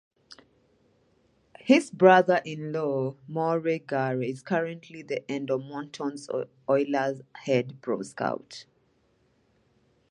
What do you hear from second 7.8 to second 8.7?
pro scout.